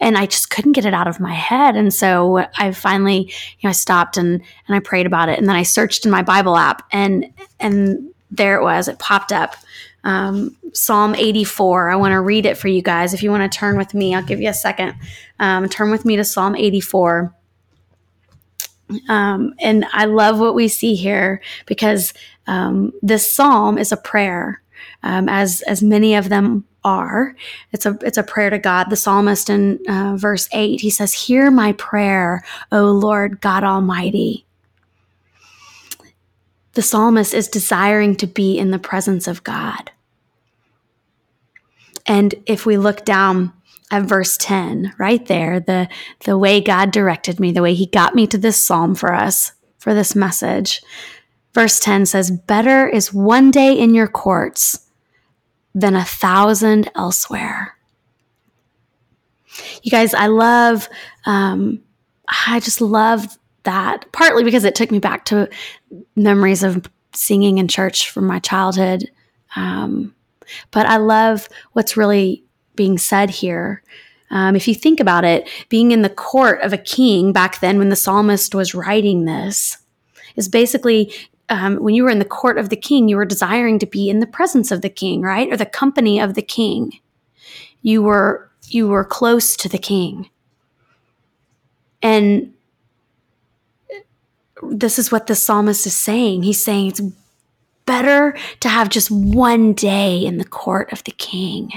and 0.00 0.16
I 0.18 0.26
just 0.26 0.50
couldn't 0.50 0.72
get 0.72 0.84
it 0.84 0.94
out 0.94 1.08
of 1.08 1.20
my 1.20 1.32
head. 1.32 1.76
And 1.76 1.92
so 1.92 2.46
I 2.56 2.72
finally, 2.72 3.20
you 3.20 3.64
know, 3.64 3.70
I 3.70 3.72
stopped 3.72 4.16
and 4.16 4.42
and 4.66 4.76
I 4.76 4.80
prayed 4.80 5.06
about 5.06 5.28
it, 5.28 5.38
and 5.38 5.48
then 5.48 5.56
I 5.56 5.62
searched 5.62 6.04
in 6.04 6.10
my 6.10 6.22
Bible 6.22 6.56
app, 6.56 6.86
and 6.92 7.26
and 7.60 8.12
there 8.30 8.58
it 8.58 8.62
was. 8.62 8.88
It 8.88 8.98
popped 8.98 9.32
up. 9.32 9.56
Um, 10.04 10.56
Psalm 10.72 11.14
84. 11.14 11.90
I 11.90 11.96
want 11.96 12.12
to 12.12 12.20
read 12.20 12.44
it 12.44 12.56
for 12.56 12.66
you 12.66 12.82
guys. 12.82 13.14
If 13.14 13.22
you 13.22 13.30
want 13.30 13.50
to 13.50 13.58
turn 13.58 13.76
with 13.76 13.94
me, 13.94 14.14
I'll 14.14 14.24
give 14.24 14.40
you 14.40 14.48
a 14.48 14.54
second. 14.54 14.94
Um, 15.38 15.68
turn 15.68 15.90
with 15.90 16.04
me 16.04 16.16
to 16.16 16.24
Psalm 16.24 16.56
84. 16.56 17.32
Um, 19.08 19.54
and 19.60 19.86
I 19.92 20.06
love 20.06 20.40
what 20.40 20.54
we 20.54 20.68
see 20.68 20.94
here 20.94 21.40
because 21.66 22.12
um, 22.46 22.92
this 23.02 23.30
psalm 23.30 23.78
is 23.78 23.92
a 23.92 23.96
prayer, 23.96 24.62
um, 25.02 25.28
as 25.28 25.62
as 25.62 25.82
many 25.82 26.14
of 26.14 26.28
them 26.28 26.64
are. 26.84 27.34
It's 27.72 27.86
a 27.86 27.98
it's 28.02 28.18
a 28.18 28.22
prayer 28.22 28.50
to 28.50 28.58
God. 28.58 28.90
The 28.90 28.96
psalmist 28.96 29.50
in 29.50 29.78
uh, 29.88 30.16
verse 30.16 30.48
eight 30.52 30.80
he 30.80 30.90
says, 30.90 31.12
"Hear 31.12 31.50
my 31.50 31.72
prayer, 31.72 32.44
O 32.70 32.92
Lord 32.92 33.40
God 33.40 33.64
Almighty." 33.64 34.46
The 36.74 36.82
psalmist 36.82 37.34
is 37.34 37.48
desiring 37.48 38.16
to 38.16 38.26
be 38.26 38.58
in 38.58 38.70
the 38.70 38.78
presence 38.78 39.28
of 39.28 39.44
God. 39.44 39.90
And 42.06 42.34
if 42.46 42.64
we 42.64 42.76
look 42.76 43.04
down 43.04 43.52
at 43.90 44.04
verse 44.04 44.36
10, 44.38 44.94
right 44.98 45.24
there, 45.26 45.60
the, 45.60 45.88
the 46.24 46.38
way 46.38 46.60
God 46.60 46.90
directed 46.90 47.38
me, 47.38 47.52
the 47.52 47.62
way 47.62 47.74
He 47.74 47.86
got 47.86 48.14
me 48.14 48.26
to 48.28 48.38
this 48.38 48.64
psalm 48.64 48.94
for 48.94 49.12
us, 49.12 49.52
for 49.78 49.92
this 49.92 50.16
message. 50.16 50.82
Verse 51.52 51.78
10 51.78 52.06
says, 52.06 52.30
Better 52.30 52.88
is 52.88 53.12
one 53.12 53.50
day 53.50 53.78
in 53.78 53.94
your 53.94 54.08
courts 54.08 54.81
than 55.74 55.96
a 55.96 56.04
thousand 56.04 56.90
elsewhere. 56.94 57.76
You 59.82 59.90
guys, 59.90 60.14
I 60.14 60.26
love, 60.26 60.88
um, 61.26 61.82
I 62.28 62.60
just 62.60 62.80
love 62.80 63.38
that 63.64 64.10
partly 64.12 64.44
because 64.44 64.64
it 64.64 64.74
took 64.74 64.90
me 64.90 64.98
back 64.98 65.24
to 65.26 65.48
memories 66.16 66.62
of 66.62 66.86
singing 67.14 67.58
in 67.58 67.68
church 67.68 68.10
from 68.10 68.26
my 68.26 68.38
childhood. 68.38 69.10
Um, 69.56 70.14
but 70.70 70.86
I 70.86 70.96
love 70.96 71.48
what's 71.72 71.96
really 71.96 72.44
being 72.74 72.98
said 72.98 73.30
here. 73.30 73.82
Um, 74.30 74.56
if 74.56 74.66
you 74.66 74.74
think 74.74 74.98
about 74.98 75.24
it, 75.24 75.48
being 75.68 75.90
in 75.90 76.02
the 76.02 76.08
court 76.08 76.62
of 76.62 76.72
a 76.72 76.78
king 76.78 77.32
back 77.32 77.60
then 77.60 77.78
when 77.78 77.90
the 77.90 77.96
psalmist 77.96 78.54
was 78.54 78.74
writing 78.74 79.26
this 79.26 79.76
is 80.36 80.48
basically 80.48 81.12
um, 81.52 81.76
when 81.76 81.94
you 81.94 82.04
were 82.04 82.10
in 82.10 82.18
the 82.18 82.24
court 82.24 82.56
of 82.56 82.70
the 82.70 82.76
king, 82.76 83.08
you 83.08 83.16
were 83.16 83.26
desiring 83.26 83.78
to 83.78 83.86
be 83.86 84.08
in 84.08 84.20
the 84.20 84.26
presence 84.26 84.70
of 84.70 84.80
the 84.80 84.88
king, 84.88 85.20
right? 85.20 85.52
Or 85.52 85.56
the 85.58 85.66
company 85.66 86.18
of 86.18 86.32
the 86.32 86.42
king. 86.42 86.98
You 87.82 88.02
were 88.02 88.50
you 88.68 88.88
were 88.88 89.04
close 89.04 89.54
to 89.58 89.68
the 89.68 89.78
king. 89.78 90.30
And 92.00 92.54
this 94.62 94.98
is 94.98 95.12
what 95.12 95.26
the 95.26 95.34
psalmist 95.34 95.86
is 95.86 95.94
saying. 95.94 96.42
He's 96.42 96.64
saying 96.64 96.88
it's 96.88 97.02
better 97.84 98.34
to 98.60 98.68
have 98.70 98.88
just 98.88 99.10
one 99.10 99.74
day 99.74 100.24
in 100.24 100.38
the 100.38 100.46
court 100.46 100.90
of 100.90 101.04
the 101.04 101.12
king. 101.12 101.70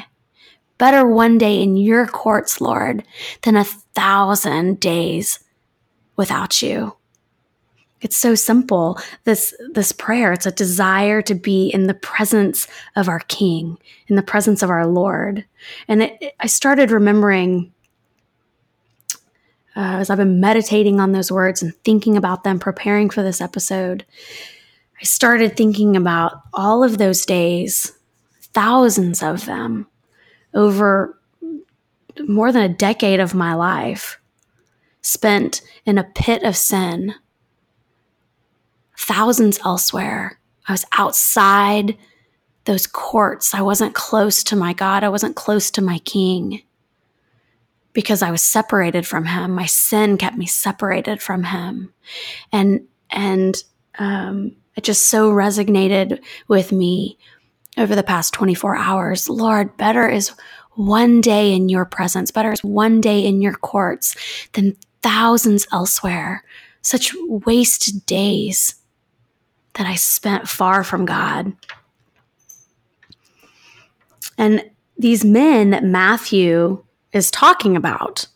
Better 0.77 1.05
one 1.05 1.37
day 1.37 1.61
in 1.61 1.75
your 1.75 2.07
courts, 2.07 2.61
Lord, 2.61 3.03
than 3.41 3.57
a 3.57 3.65
thousand 3.65 4.79
days 4.79 5.39
without 6.15 6.61
you. 6.61 6.95
It's 8.05 8.15
so 8.15 8.35
simple. 8.35 8.99
This 9.23 9.51
this 9.71 9.91
prayer, 9.91 10.31
it's 10.31 10.45
a 10.45 10.51
desire 10.51 11.23
to 11.23 11.33
be 11.33 11.69
in 11.69 11.87
the 11.87 11.95
presence 11.95 12.67
of 12.95 13.09
our 13.09 13.21
King, 13.21 13.79
in 14.07 14.15
the 14.15 14.21
presence 14.21 14.61
of 14.61 14.69
our 14.69 14.85
Lord. 14.85 15.43
And 15.87 16.03
it, 16.03 16.15
it, 16.21 16.35
I 16.39 16.45
started 16.45 16.91
remembering 16.91 17.73
uh, 19.75 19.97
as 19.97 20.11
I've 20.11 20.19
been 20.19 20.39
meditating 20.39 20.99
on 20.99 21.13
those 21.13 21.31
words 21.31 21.63
and 21.63 21.73
thinking 21.77 22.15
about 22.15 22.43
them, 22.43 22.59
preparing 22.59 23.09
for 23.09 23.23
this 23.23 23.41
episode. 23.41 24.05
I 25.01 25.03
started 25.03 25.57
thinking 25.57 25.97
about 25.97 26.43
all 26.53 26.83
of 26.83 26.99
those 26.99 27.25
days, 27.25 27.91
thousands 28.53 29.23
of 29.23 29.47
them, 29.47 29.87
over 30.53 31.19
more 32.27 32.51
than 32.51 32.61
a 32.61 32.69
decade 32.69 33.19
of 33.19 33.33
my 33.33 33.55
life, 33.55 34.21
spent 35.01 35.63
in 35.87 35.97
a 35.97 36.03
pit 36.03 36.43
of 36.43 36.55
sin 36.55 37.15
thousands 38.97 39.59
elsewhere. 39.65 40.39
I 40.67 40.71
was 40.71 40.85
outside 40.97 41.97
those 42.65 42.87
courts. 42.87 43.53
I 43.53 43.61
wasn't 43.61 43.93
close 43.93 44.43
to 44.45 44.55
my 44.55 44.73
God. 44.73 45.03
I 45.03 45.09
wasn't 45.09 45.35
close 45.35 45.71
to 45.71 45.81
my 45.81 45.99
King 45.99 46.61
because 47.93 48.21
I 48.21 48.31
was 48.31 48.41
separated 48.41 49.07
from 49.07 49.25
Him. 49.25 49.51
My 49.51 49.65
sin 49.65 50.17
kept 50.17 50.35
me 50.35 50.45
separated 50.45 51.21
from 51.21 51.43
Him, 51.43 51.93
and 52.51 52.87
and 53.09 53.55
um, 53.97 54.55
it 54.75 54.83
just 54.83 55.07
so 55.07 55.31
resonated 55.31 56.19
with 56.47 56.71
me 56.71 57.17
over 57.77 57.95
the 57.95 58.03
past 58.03 58.33
24 58.33 58.75
hours. 58.75 59.29
Lord, 59.29 59.75
better 59.77 60.07
is 60.07 60.31
one 60.73 61.21
day 61.21 61.53
in 61.53 61.69
Your 61.69 61.85
presence. 61.85 62.31
Better 62.31 62.51
is 62.51 62.63
one 62.63 62.99
day 63.01 63.25
in 63.25 63.41
Your 63.41 63.53
courts 63.53 64.15
than 64.53 64.75
thousands 65.01 65.67
elsewhere. 65.71 66.43
Such 66.81 67.13
wasted 67.27 68.05
days 68.05 68.75
that 69.75 69.85
I 69.85 69.95
spent 69.95 70.47
far 70.47 70.83
from 70.83 71.05
God. 71.05 71.53
And 74.37 74.69
these 74.97 75.23
men 75.23 75.69
that 75.69 75.83
Matthew 75.83 76.83
is 77.13 77.31
talking 77.31 77.75
about 77.75 78.27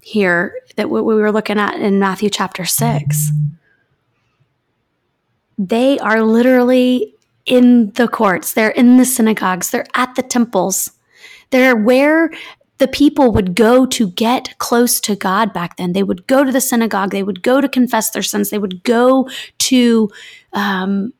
here, 0.00 0.54
that 0.76 0.90
we 0.90 1.00
were 1.00 1.32
looking 1.32 1.58
at 1.58 1.74
in 1.74 1.98
Matthew 1.98 2.30
chapter 2.30 2.64
6, 2.64 3.30
they 5.56 5.98
are 5.98 6.22
literally 6.22 7.14
in 7.46 7.90
the 7.92 8.08
courts, 8.08 8.54
they're 8.54 8.70
in 8.70 8.96
the 8.96 9.04
synagogues, 9.04 9.70
they're 9.70 9.86
at 9.94 10.14
the 10.14 10.22
temples. 10.22 10.90
They're 11.50 11.76
where 11.76 12.30
the 12.78 12.88
people 12.88 13.30
would 13.32 13.54
go 13.54 13.86
to 13.86 14.08
get 14.10 14.58
close 14.58 14.98
to 15.00 15.14
God 15.14 15.52
back 15.52 15.76
then. 15.76 15.92
They 15.92 16.02
would 16.02 16.26
go 16.26 16.42
to 16.42 16.50
the 16.50 16.60
synagogue, 16.60 17.12
they 17.12 17.22
would 17.22 17.42
go 17.42 17.60
to 17.60 17.68
confess 17.68 18.10
their 18.10 18.22
sins, 18.22 18.50
they 18.50 18.58
would 18.58 18.82
go 18.82 19.28
to 19.58 20.10
um, 20.54 21.12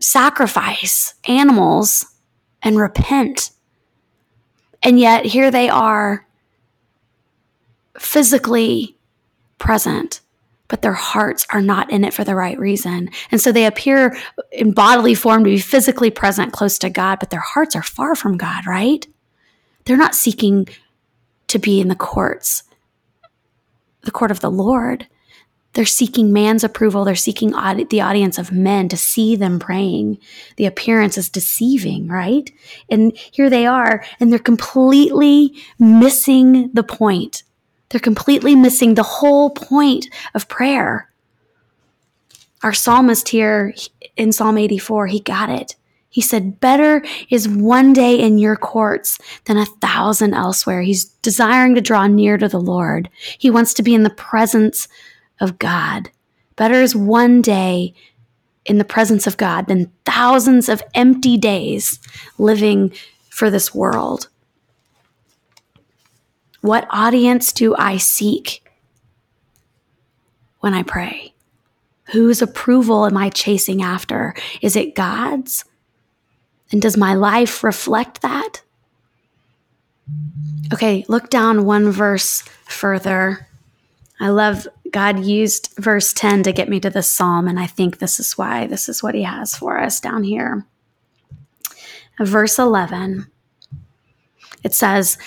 sacrifice 0.00 1.14
animals 1.26 2.06
and 2.62 2.78
repent. 2.78 3.50
And 4.82 4.98
yet 4.98 5.24
here 5.24 5.50
they 5.50 5.68
are 5.68 6.26
physically 7.98 8.96
present, 9.58 10.20
but 10.68 10.82
their 10.82 10.92
hearts 10.92 11.46
are 11.50 11.60
not 11.60 11.90
in 11.90 12.04
it 12.04 12.14
for 12.14 12.24
the 12.24 12.36
right 12.36 12.58
reason. 12.58 13.10
And 13.30 13.40
so 13.40 13.50
they 13.50 13.66
appear 13.66 14.16
in 14.52 14.72
bodily 14.72 15.14
form 15.14 15.44
to 15.44 15.50
be 15.50 15.58
physically 15.58 16.10
present 16.10 16.52
close 16.52 16.78
to 16.78 16.90
God, 16.90 17.18
but 17.18 17.30
their 17.30 17.40
hearts 17.40 17.74
are 17.74 17.82
far 17.82 18.14
from 18.14 18.36
God, 18.36 18.66
right? 18.66 19.06
They're 19.84 19.96
not 19.96 20.14
seeking 20.14 20.68
to 21.48 21.58
be 21.58 21.80
in 21.80 21.88
the 21.88 21.96
courts, 21.96 22.62
the 24.02 24.10
court 24.10 24.30
of 24.30 24.40
the 24.40 24.50
Lord. 24.50 25.06
They're 25.74 25.86
seeking 25.86 26.32
man's 26.32 26.64
approval. 26.64 27.04
They're 27.04 27.14
seeking 27.14 27.50
the 27.50 28.00
audience 28.00 28.38
of 28.38 28.50
men 28.50 28.88
to 28.88 28.96
see 28.96 29.36
them 29.36 29.58
praying. 29.58 30.18
The 30.56 30.66
appearance 30.66 31.18
is 31.18 31.28
deceiving, 31.28 32.08
right? 32.08 32.50
And 32.88 33.16
here 33.16 33.50
they 33.50 33.66
are, 33.66 34.04
and 34.18 34.32
they're 34.32 34.38
completely 34.38 35.54
missing 35.78 36.70
the 36.72 36.82
point. 36.82 37.42
They're 37.90 38.00
completely 38.00 38.56
missing 38.56 38.94
the 38.94 39.02
whole 39.02 39.50
point 39.50 40.08
of 40.34 40.48
prayer. 40.48 41.10
Our 42.62 42.72
psalmist 42.72 43.28
here 43.28 43.74
in 44.16 44.32
Psalm 44.32 44.58
84, 44.58 45.06
he 45.06 45.20
got 45.20 45.48
it. 45.48 45.76
He 46.10 46.20
said, 46.20 46.58
Better 46.58 47.04
is 47.30 47.48
one 47.48 47.92
day 47.92 48.18
in 48.18 48.38
your 48.38 48.56
courts 48.56 49.18
than 49.44 49.58
a 49.58 49.66
thousand 49.66 50.34
elsewhere. 50.34 50.82
He's 50.82 51.04
desiring 51.04 51.74
to 51.74 51.80
draw 51.80 52.06
near 52.06 52.38
to 52.38 52.48
the 52.48 52.60
Lord. 52.60 53.08
He 53.38 53.50
wants 53.50 53.74
to 53.74 53.82
be 53.82 53.94
in 53.94 54.02
the 54.02 54.10
presence 54.10 54.88
of 55.40 55.58
God. 55.58 56.10
Better 56.56 56.82
is 56.82 56.94
one 56.94 57.42
day 57.42 57.94
in 58.64 58.78
the 58.78 58.84
presence 58.84 59.26
of 59.26 59.36
God 59.36 59.66
than 59.66 59.90
thousands 60.04 60.68
of 60.68 60.82
empty 60.94 61.36
days 61.36 61.98
living 62.36 62.92
for 63.30 63.50
this 63.50 63.74
world. 63.74 64.28
What 66.60 66.86
audience 66.90 67.52
do 67.52 67.74
I 67.76 67.96
seek 67.96 68.64
when 70.60 70.74
I 70.74 70.82
pray? 70.82 71.32
Whose 72.12 72.42
approval 72.42 73.06
am 73.06 73.16
I 73.16 73.30
chasing 73.30 73.82
after? 73.82 74.34
Is 74.60 74.76
it 74.76 74.94
God's? 74.94 75.64
And 76.70 76.82
does 76.82 76.96
my 76.96 77.14
life 77.14 77.62
reflect 77.62 78.22
that? 78.22 78.62
Okay, 80.72 81.04
look 81.08 81.30
down 81.30 81.64
one 81.64 81.90
verse 81.90 82.42
further. 82.64 83.46
I 84.20 84.28
love 84.28 84.66
God 84.90 85.24
used 85.24 85.74
verse 85.78 86.12
10 86.12 86.44
to 86.44 86.52
get 86.52 86.68
me 86.68 86.80
to 86.80 86.90
this 86.90 87.10
psalm, 87.10 87.48
and 87.48 87.58
I 87.58 87.66
think 87.66 87.98
this 87.98 88.18
is 88.18 88.38
why 88.38 88.66
this 88.66 88.88
is 88.88 89.02
what 89.02 89.14
he 89.14 89.22
has 89.22 89.54
for 89.54 89.78
us 89.78 90.00
down 90.00 90.22
here. 90.22 90.66
Verse 92.20 92.58
11, 92.58 93.26
it 94.64 94.74
says, 94.74 95.18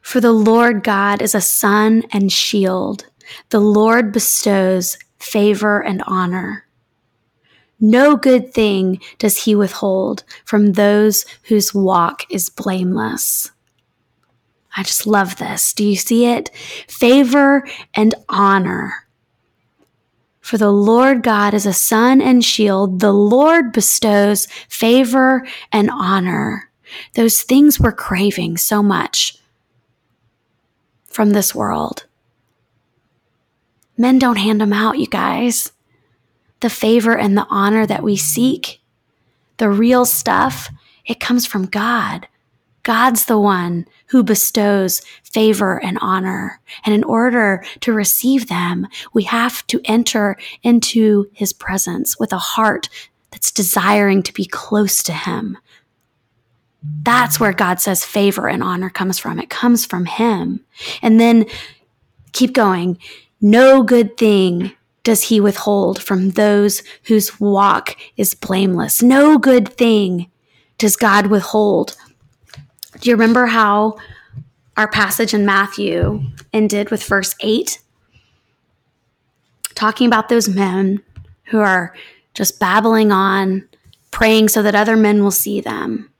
For 0.00 0.20
the 0.20 0.32
Lord 0.32 0.84
God 0.84 1.20
is 1.20 1.34
a 1.34 1.40
sun 1.40 2.04
and 2.12 2.30
shield, 2.30 3.06
the 3.50 3.60
Lord 3.60 4.12
bestows 4.12 4.98
favor 5.18 5.82
and 5.82 6.02
honor. 6.06 6.66
No 7.80 8.16
good 8.16 8.54
thing 8.54 9.00
does 9.18 9.44
he 9.44 9.54
withhold 9.54 10.24
from 10.44 10.72
those 10.72 11.26
whose 11.44 11.74
walk 11.74 12.22
is 12.30 12.48
blameless. 12.48 13.50
I 14.76 14.82
just 14.82 15.06
love 15.06 15.36
this. 15.36 15.72
Do 15.72 15.84
you 15.84 15.96
see 15.96 16.26
it? 16.26 16.50
Favor 16.88 17.66
and 17.94 18.14
honor. 18.28 19.06
For 20.40 20.58
the 20.58 20.70
Lord 20.70 21.22
God 21.22 21.54
is 21.54 21.66
a 21.66 21.72
sun 21.72 22.20
and 22.20 22.44
shield. 22.44 23.00
The 23.00 23.12
Lord 23.12 23.72
bestows 23.72 24.46
favor 24.68 25.46
and 25.72 25.90
honor. 25.90 26.70
Those 27.14 27.42
things 27.42 27.80
we're 27.80 27.92
craving 27.92 28.58
so 28.58 28.82
much 28.82 29.38
from 31.06 31.30
this 31.30 31.54
world. 31.54 32.06
Men 33.98 34.18
don't 34.18 34.36
hand 34.36 34.60
them 34.60 34.72
out, 34.72 34.98
you 34.98 35.06
guys 35.06 35.72
the 36.60 36.70
favor 36.70 37.16
and 37.16 37.36
the 37.36 37.46
honor 37.48 37.86
that 37.86 38.02
we 38.02 38.16
seek, 38.16 38.80
the 39.58 39.68
real 39.68 40.04
stuff, 40.04 40.70
it 41.04 41.20
comes 41.20 41.46
from 41.46 41.66
God. 41.66 42.28
God's 42.86 43.24
the 43.24 43.36
one 43.36 43.84
who 44.06 44.22
bestows 44.22 45.02
favor 45.24 45.82
and 45.82 45.98
honor. 46.00 46.60
And 46.84 46.94
in 46.94 47.02
order 47.02 47.64
to 47.80 47.92
receive 47.92 48.48
them, 48.48 48.86
we 49.12 49.24
have 49.24 49.66
to 49.66 49.80
enter 49.86 50.36
into 50.62 51.28
his 51.32 51.52
presence 51.52 52.16
with 52.16 52.32
a 52.32 52.38
heart 52.38 52.88
that's 53.32 53.50
desiring 53.50 54.22
to 54.22 54.32
be 54.32 54.44
close 54.44 55.02
to 55.02 55.12
him. 55.12 55.58
That's 57.02 57.40
where 57.40 57.52
God 57.52 57.80
says 57.80 58.04
favor 58.04 58.46
and 58.46 58.62
honor 58.62 58.88
comes 58.88 59.18
from. 59.18 59.40
It 59.40 59.50
comes 59.50 59.84
from 59.84 60.06
him. 60.06 60.64
And 61.02 61.18
then 61.18 61.46
keep 62.30 62.52
going. 62.52 62.98
No 63.40 63.82
good 63.82 64.16
thing 64.16 64.70
does 65.02 65.24
he 65.24 65.40
withhold 65.40 66.00
from 66.00 66.30
those 66.30 66.84
whose 67.08 67.40
walk 67.40 67.96
is 68.16 68.36
blameless. 68.36 69.02
No 69.02 69.38
good 69.38 69.70
thing 69.70 70.30
does 70.78 70.94
God 70.94 71.26
withhold. 71.26 71.96
Do 73.00 73.10
you 73.10 73.16
remember 73.16 73.46
how 73.46 73.96
our 74.76 74.88
passage 74.88 75.34
in 75.34 75.46
Matthew 75.46 76.22
ended 76.52 76.90
with 76.90 77.02
verse 77.04 77.34
8? 77.40 77.80
Talking 79.74 80.06
about 80.06 80.28
those 80.28 80.48
men 80.48 81.02
who 81.44 81.60
are 81.60 81.94
just 82.34 82.58
babbling 82.58 83.12
on, 83.12 83.68
praying 84.10 84.48
so 84.48 84.62
that 84.62 84.74
other 84.74 84.96
men 84.96 85.22
will 85.22 85.30
see 85.30 85.60
them. 85.60 86.10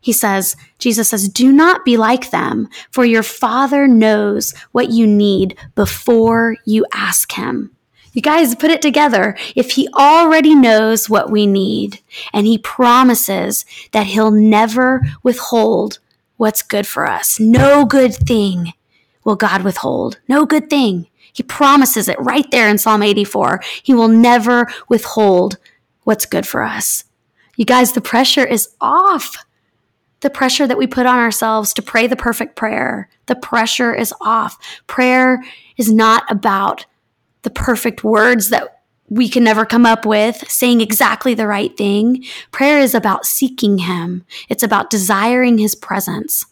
He 0.00 0.12
says, 0.12 0.56
Jesus 0.78 1.10
says, 1.10 1.28
do 1.28 1.52
not 1.52 1.84
be 1.84 1.98
like 1.98 2.30
them, 2.30 2.68
for 2.90 3.04
your 3.04 3.22
Father 3.22 3.86
knows 3.86 4.54
what 4.72 4.90
you 4.90 5.06
need 5.06 5.58
before 5.74 6.56
you 6.64 6.86
ask 6.94 7.32
Him. 7.32 7.76
You 8.12 8.22
guys 8.22 8.54
put 8.54 8.70
it 8.70 8.82
together. 8.82 9.36
If 9.54 9.72
he 9.72 9.88
already 9.94 10.54
knows 10.54 11.08
what 11.08 11.30
we 11.30 11.46
need 11.46 12.00
and 12.32 12.46
he 12.46 12.58
promises 12.58 13.64
that 13.92 14.06
he'll 14.06 14.32
never 14.32 15.02
withhold 15.22 15.98
what's 16.36 16.62
good 16.62 16.86
for 16.86 17.06
us, 17.08 17.38
no 17.38 17.84
good 17.84 18.14
thing 18.14 18.72
will 19.24 19.36
God 19.36 19.62
withhold. 19.62 20.18
No 20.28 20.44
good 20.44 20.68
thing. 20.68 21.06
He 21.32 21.42
promises 21.42 22.08
it 22.08 22.18
right 22.20 22.50
there 22.50 22.68
in 22.68 22.78
Psalm 22.78 23.02
84. 23.02 23.60
He 23.82 23.94
will 23.94 24.08
never 24.08 24.66
withhold 24.88 25.58
what's 26.02 26.26
good 26.26 26.46
for 26.46 26.62
us. 26.62 27.04
You 27.56 27.64
guys, 27.64 27.92
the 27.92 28.00
pressure 28.00 28.44
is 28.44 28.70
off. 28.80 29.44
The 30.20 30.30
pressure 30.30 30.66
that 30.66 30.78
we 30.78 30.86
put 30.86 31.06
on 31.06 31.18
ourselves 31.18 31.72
to 31.74 31.82
pray 31.82 32.06
the 32.06 32.16
perfect 32.16 32.56
prayer, 32.56 33.08
the 33.26 33.36
pressure 33.36 33.94
is 33.94 34.12
off. 34.20 34.58
Prayer 34.86 35.42
is 35.76 35.92
not 35.92 36.24
about 36.28 36.86
the 37.42 37.50
perfect 37.50 38.04
words 38.04 38.50
that 38.50 38.82
we 39.08 39.28
can 39.28 39.42
never 39.42 39.66
come 39.66 39.84
up 39.84 40.06
with, 40.06 40.48
saying 40.48 40.80
exactly 40.80 41.34
the 41.34 41.46
right 41.46 41.76
thing. 41.76 42.24
Prayer 42.52 42.78
is 42.78 42.94
about 42.94 43.26
seeking 43.26 43.78
Him, 43.78 44.24
it's 44.48 44.62
about 44.62 44.90
desiring 44.90 45.58
His 45.58 45.74
presence. 45.74 46.46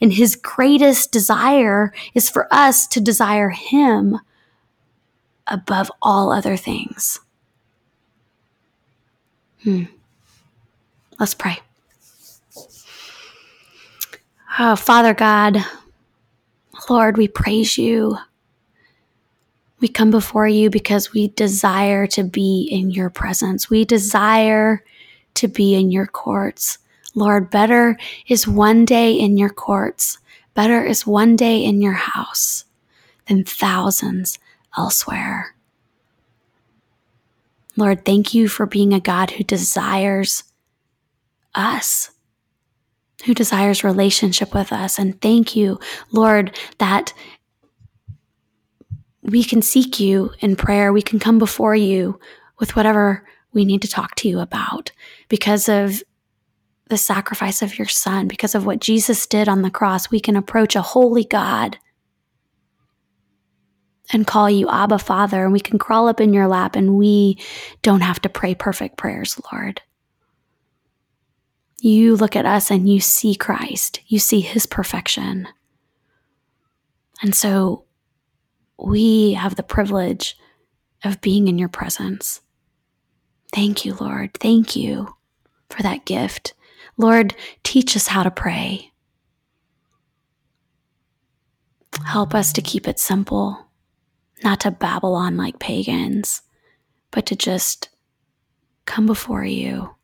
And 0.00 0.12
His 0.12 0.34
greatest 0.34 1.12
desire 1.12 1.92
is 2.14 2.28
for 2.28 2.48
us 2.52 2.86
to 2.88 3.00
desire 3.00 3.50
Him 3.50 4.18
above 5.46 5.90
all 6.02 6.32
other 6.32 6.56
things. 6.56 7.20
Hmm. 9.62 9.84
Let's 11.18 11.34
pray. 11.34 11.58
Oh, 14.58 14.74
Father 14.74 15.14
God, 15.14 15.64
Lord, 16.88 17.16
we 17.16 17.28
praise 17.28 17.78
you. 17.78 18.16
We 19.80 19.88
come 19.88 20.10
before 20.10 20.46
you 20.46 20.70
because 20.70 21.12
we 21.12 21.28
desire 21.28 22.06
to 22.08 22.22
be 22.22 22.68
in 22.70 22.90
your 22.90 23.10
presence. 23.10 23.70
We 23.70 23.84
desire 23.84 24.84
to 25.34 25.48
be 25.48 25.74
in 25.74 25.90
your 25.90 26.06
courts. 26.06 26.78
Lord, 27.14 27.50
better 27.50 27.98
is 28.28 28.46
one 28.46 28.84
day 28.84 29.12
in 29.12 29.36
your 29.36 29.48
courts, 29.48 30.18
better 30.54 30.84
is 30.84 31.06
one 31.06 31.34
day 31.34 31.64
in 31.64 31.80
your 31.80 31.94
house 31.94 32.64
than 33.26 33.44
thousands 33.44 34.38
elsewhere. 34.76 35.54
Lord, 37.76 38.04
thank 38.04 38.34
you 38.34 38.48
for 38.48 38.66
being 38.66 38.92
a 38.92 39.00
God 39.00 39.30
who 39.30 39.44
desires 39.44 40.44
us, 41.54 42.10
who 43.24 43.34
desires 43.34 43.84
relationship 43.84 44.54
with 44.54 44.72
us. 44.72 44.98
And 44.98 45.20
thank 45.20 45.56
you, 45.56 45.78
Lord, 46.12 46.56
that 46.78 47.12
we 49.30 49.44
can 49.44 49.62
seek 49.62 50.00
you 50.00 50.32
in 50.40 50.56
prayer. 50.56 50.92
We 50.92 51.02
can 51.02 51.18
come 51.18 51.38
before 51.38 51.74
you 51.74 52.18
with 52.58 52.76
whatever 52.76 53.26
we 53.52 53.64
need 53.64 53.82
to 53.82 53.88
talk 53.88 54.14
to 54.16 54.28
you 54.28 54.40
about 54.40 54.92
because 55.28 55.68
of 55.68 56.02
the 56.88 56.98
sacrifice 56.98 57.62
of 57.62 57.78
your 57.78 57.88
son, 57.88 58.28
because 58.28 58.54
of 58.54 58.66
what 58.66 58.80
Jesus 58.80 59.26
did 59.26 59.48
on 59.48 59.62
the 59.62 59.70
cross. 59.70 60.10
We 60.10 60.20
can 60.20 60.36
approach 60.36 60.74
a 60.74 60.82
holy 60.82 61.24
God 61.24 61.78
and 64.12 64.26
call 64.26 64.50
you 64.50 64.68
Abba 64.68 64.98
Father, 64.98 65.44
and 65.44 65.52
we 65.52 65.60
can 65.60 65.78
crawl 65.78 66.08
up 66.08 66.20
in 66.20 66.32
your 66.32 66.48
lap, 66.48 66.74
and 66.74 66.96
we 66.96 67.38
don't 67.82 68.00
have 68.00 68.20
to 68.22 68.28
pray 68.28 68.56
perfect 68.56 68.96
prayers, 68.96 69.40
Lord. 69.52 69.80
You 71.80 72.16
look 72.16 72.34
at 72.34 72.44
us 72.44 72.70
and 72.72 72.88
you 72.88 73.00
see 73.00 73.36
Christ, 73.36 74.00
you 74.06 74.18
see 74.18 74.40
his 74.40 74.66
perfection. 74.66 75.46
And 77.22 77.34
so 77.34 77.84
we 78.82 79.34
have 79.34 79.56
the 79.56 79.62
privilege 79.62 80.36
of 81.04 81.20
being 81.20 81.48
in 81.48 81.58
your 81.58 81.68
presence. 81.68 82.40
Thank 83.52 83.84
you, 83.84 83.94
Lord. 84.00 84.34
Thank 84.34 84.76
you 84.76 85.14
for 85.68 85.82
that 85.82 86.04
gift. 86.04 86.54
Lord, 86.96 87.34
teach 87.62 87.96
us 87.96 88.08
how 88.08 88.22
to 88.22 88.30
pray. 88.30 88.92
Help 92.04 92.34
us 92.34 92.52
to 92.52 92.62
keep 92.62 92.86
it 92.86 92.98
simple, 92.98 93.66
not 94.42 94.60
to 94.60 94.70
babble 94.70 95.14
on 95.14 95.36
like 95.36 95.58
pagans, 95.58 96.42
but 97.10 97.26
to 97.26 97.36
just 97.36 97.88
come 98.86 99.06
before 99.06 99.44
you 99.44 99.94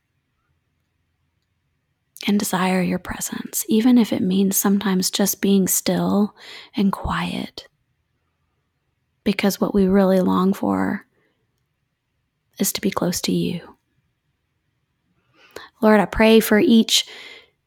and 2.26 2.38
desire 2.38 2.82
your 2.82 2.98
presence, 2.98 3.64
even 3.68 3.98
if 3.98 4.12
it 4.12 4.22
means 4.22 4.56
sometimes 4.56 5.10
just 5.10 5.40
being 5.40 5.68
still 5.68 6.34
and 6.74 6.92
quiet 6.92 7.68
because 9.26 9.60
what 9.60 9.74
we 9.74 9.88
really 9.88 10.20
long 10.20 10.54
for 10.54 11.04
is 12.58 12.72
to 12.72 12.80
be 12.80 12.90
close 12.90 13.20
to 13.22 13.32
you. 13.32 13.76
Lord, 15.82 16.00
I 16.00 16.06
pray 16.06 16.40
for 16.40 16.58
each 16.58 17.06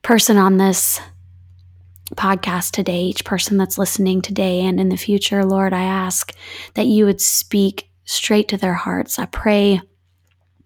person 0.01 0.37
on 0.37 0.57
this 0.57 0.99
podcast 2.15 2.71
today, 2.71 3.01
each 3.03 3.25
person 3.25 3.57
that's 3.57 3.77
listening 3.77 4.21
today 4.21 4.61
and 4.61 4.79
in 4.79 4.89
the 4.89 4.97
future, 4.97 5.45
Lord, 5.45 5.73
I 5.73 5.83
ask 5.83 6.33
that 6.73 6.87
you 6.87 7.05
would 7.05 7.21
speak 7.21 7.89
straight 8.05 8.47
to 8.47 8.57
their 8.57 8.73
hearts. 8.73 9.19
I 9.19 9.25
pray 9.25 9.81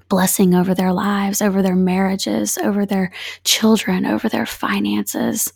blessing 0.08 0.54
over 0.54 0.76
their 0.76 0.94
lives, 0.94 1.42
over 1.42 1.64
their 1.64 1.76
marriages, 1.76 2.58
over 2.60 2.86
their 2.86 3.12
children, 3.44 4.06
over 4.06 4.30
their 4.30 4.46
finances. 4.46 5.52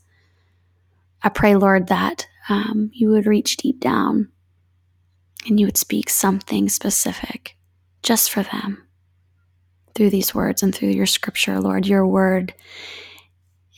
I 1.22 1.30
pray, 1.30 1.56
Lord, 1.56 1.88
that 1.88 2.28
um, 2.50 2.90
you 2.92 3.10
would 3.10 3.28
reach 3.28 3.58
deep 3.58 3.80
down 3.80 4.30
and 5.48 5.60
you 5.60 5.66
would 5.66 5.78
speak 5.78 6.10
something 6.10 6.70
specific 6.70 7.56
just 8.04 8.32
for 8.32 8.44
them 8.44 8.84
through 9.96 10.10
these 10.10 10.36
words 10.36 10.62
and 10.62 10.76
through 10.76 10.90
your 10.90 11.06
scripture, 11.06 11.60
Lord. 11.60 11.88
Your 11.88 12.06
word 12.06 12.54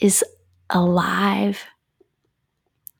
is 0.02 0.24
alive. 0.70 1.64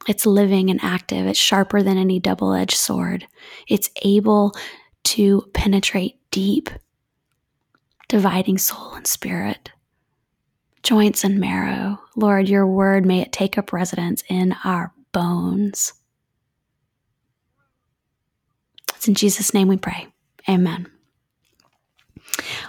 It's 0.08 0.26
living 0.26 0.70
and 0.70 0.80
active. 0.82 1.28
It's 1.28 1.40
sharper 1.40 1.84
than 1.84 1.98
any 1.98 2.20
double 2.20 2.54
edged 2.54 2.78
sword. 2.78 3.28
It's 3.68 3.90
able 4.04 4.56
to 5.06 5.44
penetrate 5.54 6.18
deep, 6.32 6.70
dividing 8.08 8.58
soul 8.58 8.94
and 8.94 9.06
spirit, 9.06 9.72
joints 10.84 11.24
and 11.24 11.40
marrow. 11.40 12.00
Lord, 12.16 12.48
your 12.48 12.66
word, 12.66 13.06
may 13.06 13.22
it 13.22 13.32
take 13.32 13.58
up 13.58 13.74
residence 13.74 14.24
in 14.30 14.56
our 14.64 14.94
bones. 15.12 15.94
It's 19.00 19.08
in 19.08 19.14
Jesus' 19.14 19.54
name 19.54 19.70
we 19.70 19.78
pray. 19.78 20.08
Amen. 20.50 20.86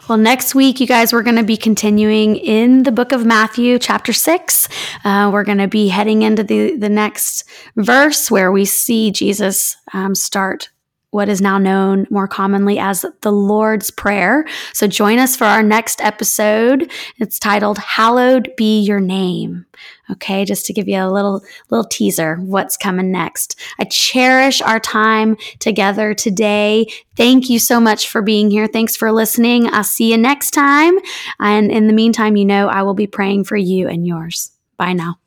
Well, 0.09 0.17
next 0.17 0.55
week, 0.55 0.79
you 0.79 0.87
guys, 0.87 1.13
we're 1.13 1.25
going 1.25 1.35
to 1.35 1.43
be 1.43 1.57
continuing 1.57 2.37
in 2.37 2.85
the 2.85 2.93
book 2.93 3.11
of 3.11 3.27
Matthew, 3.27 3.81
chapter 3.81 4.13
six. 4.13 4.69
Uh, 5.05 5.29
we're 5.33 5.43
going 5.43 5.59
to 5.59 5.67
be 5.67 5.89
heading 5.89 6.23
into 6.23 6.45
the, 6.45 6.77
the 6.77 6.89
next 6.89 7.43
verse 7.75 8.31
where 8.31 8.53
we 8.53 8.65
see 8.65 9.11
Jesus 9.11 9.77
um, 9.93 10.15
start 10.15 10.71
what 11.11 11.29
is 11.29 11.41
now 11.41 11.59
known 11.59 12.07
more 12.11 12.29
commonly 12.29 12.79
as 12.79 13.05
the 13.23 13.33
Lord's 13.33 13.91
Prayer. 13.91 14.45
So 14.73 14.87
join 14.87 15.19
us 15.19 15.37
for 15.37 15.45
our 15.45 15.63
next 15.63 16.01
episode. 16.03 16.91
It's 17.19 17.39
titled 17.39 17.79
Hallowed 17.79 18.53
Be 18.57 18.81
Your 18.81 19.01
Name. 19.01 19.67
Okay, 20.11 20.45
just 20.45 20.67
to 20.67 20.73
give 20.73 20.89
you 20.89 20.99
a 20.99 21.11
little 21.11 21.43
little 21.71 21.85
teaser 21.85 22.37
what's 22.37 22.77
coming 22.77 23.11
next. 23.13 23.59
I 23.79 23.85
cherish 23.85 24.61
our 24.61 24.81
time 24.81 25.37
together 25.59 26.15
today. 26.15 26.87
Thank 27.17 27.49
you 27.49 27.59
so 27.59 27.81
much 27.81 28.09
for 28.09 28.23
being 28.23 28.51
here. 28.51 28.67
Thanks 28.67 28.97
for 28.97 29.13
listening. 29.13 29.73
I'll 29.73 29.85
see 29.85 30.11
you 30.11 30.19
next 30.19 30.51
time. 30.51 30.99
And 31.39 31.71
in 31.71 31.87
the 31.87 31.93
meantime, 31.93 32.37
you 32.37 32.45
know 32.45 32.69
I 32.69 32.83
will 32.83 32.95
be 32.95 33.07
praying 33.07 33.45
for 33.45 33.57
you 33.57 33.89
and 33.89 34.07
yours. 34.07 34.51
Bye 34.77 34.93
now. 34.95 35.17